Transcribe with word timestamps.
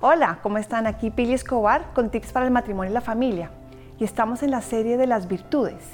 Hola, 0.00 0.38
¿cómo 0.44 0.58
están? 0.58 0.86
Aquí 0.86 1.10
Pili 1.10 1.34
Escobar 1.34 1.92
con 1.92 2.10
tips 2.10 2.30
para 2.30 2.46
el 2.46 2.52
matrimonio 2.52 2.92
y 2.92 2.94
la 2.94 3.00
familia. 3.00 3.50
Y 3.98 4.04
estamos 4.04 4.44
en 4.44 4.52
la 4.52 4.60
serie 4.60 4.96
de 4.96 5.08
las 5.08 5.26
virtudes. 5.26 5.84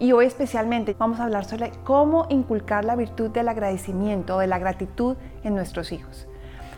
Y 0.00 0.10
hoy 0.10 0.26
especialmente 0.26 0.96
vamos 0.98 1.20
a 1.20 1.24
hablar 1.26 1.44
sobre 1.44 1.70
cómo 1.84 2.26
inculcar 2.30 2.84
la 2.84 2.96
virtud 2.96 3.30
del 3.30 3.46
agradecimiento 3.46 4.34
o 4.34 4.38
de 4.40 4.48
la 4.48 4.58
gratitud 4.58 5.16
en 5.44 5.54
nuestros 5.54 5.92
hijos. 5.92 6.26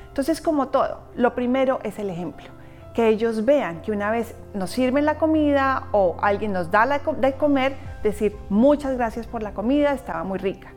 Entonces, 0.08 0.42
como 0.42 0.68
todo, 0.68 1.00
lo 1.14 1.34
primero 1.34 1.78
es 1.82 1.98
el 1.98 2.10
ejemplo. 2.10 2.48
Que 2.93 3.08
ellos 3.08 3.46
vean 3.46 3.80
que 3.80 3.90
una 3.90 4.11
vez 4.11 4.34
nos 4.52 4.68
sirven 4.68 5.06
la 5.06 5.16
comida 5.16 5.84
o 5.93 6.18
alguien 6.20 6.52
nos 6.52 6.70
da 6.70 6.86
de 6.86 7.32
comer, 7.38 7.74
decir 8.02 8.36
muchas 8.50 8.98
gracias 8.98 9.27
por 9.27 9.43
la 9.43 9.54
comida, 9.54 9.95
estaba 9.95 10.24
muy 10.24 10.38
rica. 10.38 10.74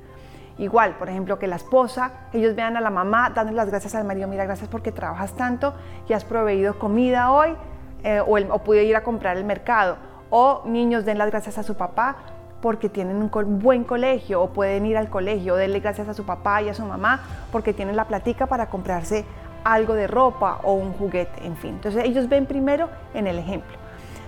Igual, 0.60 0.98
por 0.98 1.10
ejemplo, 1.10 1.40
que 1.40 1.48
la 1.48 1.56
esposa, 1.56 2.12
ellos 2.34 2.54
vean 2.54 2.76
a 2.78 2.82
la 2.82 2.90
mamá 2.90 3.32
dándole 3.34 3.56
las 3.56 3.70
gracias 3.70 3.96
al 3.96 4.04
marido, 4.04 4.28
mira, 4.28 4.44
gracias 4.44 4.68
porque 4.68 4.92
trabajas 4.92 5.34
tanto 5.34 5.74
y 6.08 6.14
has 6.14 6.26
proveído 6.26 6.78
comida 6.78 7.32
hoy 7.32 7.56
eh, 8.04 8.20
o, 8.20 8.38
o 8.38 8.60
pude 8.60 8.84
ir 8.84 8.96
a 8.96 9.04
comprar 9.04 9.38
el 9.38 9.46
mercado. 9.46 9.98
O 10.30 10.62
niños 10.66 11.06
den 11.06 11.18
las 11.18 11.32
gracias 11.32 11.58
a 11.58 11.64
su 11.64 11.76
papá 11.76 12.18
porque 12.62 12.90
tienen 12.90 13.18
un 13.18 13.60
buen 13.60 13.86
colegio 13.86 14.42
o 14.42 14.50
pueden 14.50 14.86
ir 14.86 14.98
al 14.98 15.10
colegio, 15.10 15.56
denle 15.56 15.80
gracias 15.80 16.10
a 16.10 16.14
su 16.14 16.26
papá 16.26 16.62
y 16.62 16.68
a 16.68 16.74
su 16.74 16.84
mamá 16.84 17.22
porque 17.54 17.74
tienen 17.74 17.96
la 17.96 18.06
platica 18.06 18.46
para 18.46 18.70
comprarse 18.70 19.26
algo 19.64 19.94
de 19.94 20.08
ropa 20.08 20.60
o 20.64 20.74
un 20.74 20.92
juguete, 20.94 21.46
en 21.46 21.56
fin. 21.56 21.76
Entonces 21.76 22.04
ellos 22.04 22.28
ven 22.28 22.46
primero 22.46 22.90
en 23.14 23.28
el 23.28 23.40
ejemplo. 23.40 23.78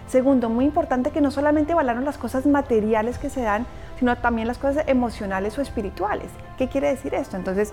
Segundo, 0.08 0.50
muy 0.50 0.66
importante 0.66 1.12
que 1.12 1.22
no 1.22 1.32
solamente 1.32 1.74
valoren 1.74 2.04
las 2.04 2.18
cosas 2.18 2.46
materiales 2.46 3.18
que 3.18 3.30
se 3.30 3.42
dan, 3.42 3.66
sino 4.02 4.18
también 4.18 4.48
las 4.48 4.58
cosas 4.58 4.84
emocionales 4.88 5.60
o 5.60 5.62
espirituales. 5.62 6.32
¿Qué 6.58 6.68
quiere 6.68 6.88
decir 6.88 7.14
esto? 7.14 7.38
Entonces, 7.38 7.72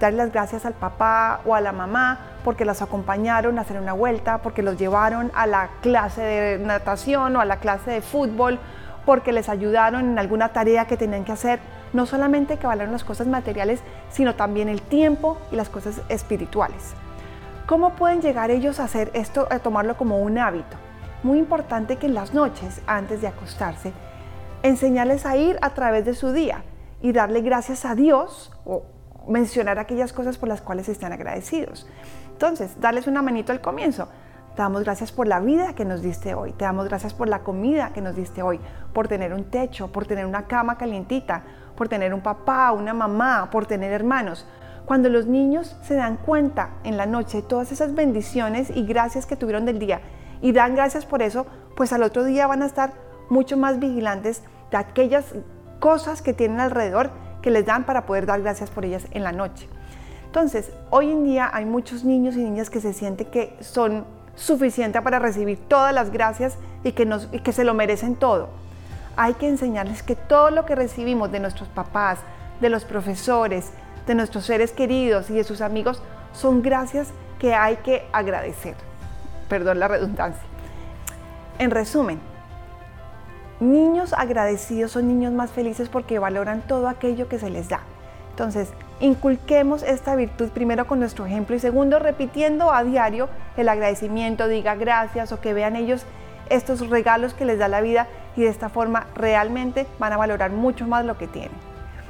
darle 0.00 0.18
las 0.18 0.32
gracias 0.32 0.66
al 0.66 0.72
papá 0.72 1.42
o 1.46 1.54
a 1.54 1.60
la 1.60 1.70
mamá 1.70 2.18
porque 2.42 2.64
los 2.64 2.82
acompañaron 2.82 3.56
a 3.56 3.60
hacer 3.60 3.78
una 3.78 3.92
vuelta, 3.92 4.38
porque 4.38 4.64
los 4.64 4.76
llevaron 4.76 5.30
a 5.32 5.46
la 5.46 5.70
clase 5.80 6.22
de 6.22 6.58
natación 6.58 7.36
o 7.36 7.40
a 7.40 7.44
la 7.44 7.58
clase 7.58 7.92
de 7.92 8.02
fútbol, 8.02 8.58
porque 9.06 9.30
les 9.30 9.48
ayudaron 9.48 10.10
en 10.10 10.18
alguna 10.18 10.48
tarea 10.48 10.86
que 10.86 10.96
tenían 10.96 11.24
que 11.24 11.30
hacer. 11.30 11.60
No 11.92 12.04
solamente 12.04 12.56
que 12.56 12.66
valoren 12.66 12.90
las 12.90 13.04
cosas 13.04 13.28
materiales, 13.28 13.80
sino 14.10 14.34
también 14.34 14.68
el 14.68 14.82
tiempo 14.82 15.38
y 15.52 15.56
las 15.56 15.68
cosas 15.68 16.02
espirituales. 16.08 16.94
¿Cómo 17.66 17.90
pueden 17.90 18.22
llegar 18.22 18.50
ellos 18.50 18.80
a 18.80 18.84
hacer 18.84 19.12
esto, 19.14 19.46
a 19.52 19.60
tomarlo 19.60 19.96
como 19.96 20.18
un 20.18 20.36
hábito? 20.36 20.76
Muy 21.22 21.38
importante 21.38 21.94
que 21.94 22.06
en 22.06 22.14
las 22.14 22.34
noches, 22.34 22.82
antes 22.88 23.20
de 23.20 23.28
acostarse, 23.28 23.92
enseñarles 24.62 25.26
a 25.26 25.36
ir 25.36 25.58
a 25.62 25.70
través 25.70 26.04
de 26.04 26.14
su 26.14 26.32
día 26.32 26.64
y 27.02 27.12
darle 27.12 27.40
gracias 27.40 27.84
a 27.84 27.94
Dios 27.94 28.52
o 28.64 28.84
mencionar 29.28 29.78
aquellas 29.78 30.12
cosas 30.12 30.38
por 30.38 30.48
las 30.48 30.60
cuales 30.60 30.88
están 30.88 31.12
agradecidos. 31.12 31.86
Entonces, 32.32 32.80
darles 32.80 33.06
una 33.06 33.22
manito 33.22 33.52
al 33.52 33.60
comienzo. 33.60 34.08
Te 34.54 34.62
damos 34.62 34.82
gracias 34.82 35.12
por 35.12 35.26
la 35.26 35.40
vida 35.40 35.74
que 35.74 35.84
nos 35.84 36.02
diste 36.02 36.34
hoy. 36.34 36.52
Te 36.52 36.64
damos 36.64 36.88
gracias 36.88 37.14
por 37.14 37.28
la 37.28 37.40
comida 37.40 37.92
que 37.94 38.00
nos 38.00 38.16
diste 38.16 38.42
hoy, 38.42 38.60
por 38.92 39.08
tener 39.08 39.32
un 39.32 39.44
techo, 39.44 39.92
por 39.92 40.06
tener 40.06 40.26
una 40.26 40.46
cama 40.46 40.76
calientita, 40.76 41.42
por 41.76 41.88
tener 41.88 42.12
un 42.12 42.20
papá, 42.20 42.72
una 42.72 42.92
mamá, 42.92 43.48
por 43.50 43.66
tener 43.66 43.92
hermanos. 43.92 44.46
Cuando 44.84 45.08
los 45.08 45.26
niños 45.26 45.76
se 45.82 45.94
dan 45.94 46.16
cuenta 46.16 46.70
en 46.82 46.96
la 46.96 47.06
noche 47.06 47.38
de 47.38 47.42
todas 47.44 47.70
esas 47.70 47.94
bendiciones 47.94 48.70
y 48.74 48.84
gracias 48.84 49.24
que 49.24 49.36
tuvieron 49.36 49.64
del 49.64 49.78
día 49.78 50.00
y 50.42 50.52
dan 50.52 50.74
gracias 50.74 51.06
por 51.06 51.22
eso, 51.22 51.46
pues 51.76 51.92
al 51.92 52.02
otro 52.02 52.24
día 52.24 52.46
van 52.46 52.62
a 52.62 52.66
estar 52.66 52.92
mucho 53.30 53.56
más 53.56 53.78
vigilantes 53.78 54.42
de 54.70 54.76
aquellas 54.76 55.24
cosas 55.78 56.20
que 56.20 56.34
tienen 56.34 56.60
alrededor 56.60 57.10
que 57.40 57.50
les 57.50 57.64
dan 57.64 57.84
para 57.84 58.04
poder 58.04 58.26
dar 58.26 58.42
gracias 58.42 58.70
por 58.70 58.84
ellas 58.84 59.06
en 59.12 59.24
la 59.24 59.32
noche. 59.32 59.68
Entonces, 60.26 60.70
hoy 60.90 61.10
en 61.10 61.24
día 61.24 61.50
hay 61.52 61.64
muchos 61.64 62.04
niños 62.04 62.36
y 62.36 62.44
niñas 62.44 62.70
que 62.70 62.80
se 62.80 62.92
sienten 62.92 63.26
que 63.30 63.56
son 63.60 64.04
suficientes 64.36 65.02
para 65.02 65.18
recibir 65.18 65.58
todas 65.68 65.92
las 65.94 66.10
gracias 66.10 66.56
y 66.84 66.92
que, 66.92 67.04
nos, 67.04 67.28
y 67.32 67.40
que 67.40 67.52
se 67.52 67.64
lo 67.64 67.74
merecen 67.74 68.14
todo. 68.14 68.48
Hay 69.16 69.34
que 69.34 69.48
enseñarles 69.48 70.02
que 70.02 70.14
todo 70.14 70.50
lo 70.50 70.66
que 70.66 70.74
recibimos 70.74 71.32
de 71.32 71.40
nuestros 71.40 71.68
papás, 71.68 72.20
de 72.60 72.70
los 72.70 72.84
profesores, 72.84 73.70
de 74.06 74.14
nuestros 74.14 74.44
seres 74.44 74.72
queridos 74.72 75.30
y 75.30 75.34
de 75.34 75.44
sus 75.44 75.60
amigos 75.60 76.02
son 76.32 76.62
gracias 76.62 77.08
que 77.38 77.54
hay 77.54 77.76
que 77.76 78.06
agradecer. 78.12 78.76
Perdón 79.48 79.80
la 79.80 79.88
redundancia. 79.88 80.42
En 81.58 81.70
resumen, 81.70 82.20
Niños 83.60 84.14
agradecidos 84.14 84.92
son 84.92 85.06
niños 85.06 85.34
más 85.34 85.50
felices 85.50 85.90
porque 85.90 86.18
valoran 86.18 86.62
todo 86.62 86.88
aquello 86.88 87.28
que 87.28 87.38
se 87.38 87.50
les 87.50 87.68
da. 87.68 87.80
Entonces, 88.30 88.70
inculquemos 89.00 89.82
esta 89.82 90.16
virtud 90.16 90.48
primero 90.48 90.86
con 90.86 90.98
nuestro 90.98 91.26
ejemplo 91.26 91.54
y 91.54 91.58
segundo, 91.58 91.98
repitiendo 91.98 92.72
a 92.72 92.84
diario 92.84 93.28
el 93.58 93.68
agradecimiento, 93.68 94.48
diga 94.48 94.76
gracias 94.76 95.30
o 95.32 95.40
que 95.42 95.52
vean 95.52 95.76
ellos 95.76 96.06
estos 96.48 96.88
regalos 96.88 97.34
que 97.34 97.44
les 97.44 97.58
da 97.58 97.68
la 97.68 97.82
vida 97.82 98.06
y 98.34 98.42
de 98.42 98.48
esta 98.48 98.70
forma 98.70 99.06
realmente 99.14 99.86
van 99.98 100.14
a 100.14 100.16
valorar 100.16 100.52
mucho 100.52 100.86
más 100.86 101.04
lo 101.04 101.18
que 101.18 101.26
tienen. 101.26 101.52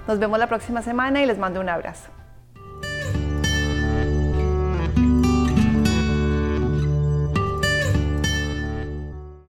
Nos 0.06 0.20
vemos 0.20 0.38
la 0.38 0.46
próxima 0.46 0.82
semana 0.82 1.20
y 1.20 1.26
les 1.26 1.38
mando 1.38 1.60
un 1.60 1.68
abrazo. 1.68 2.10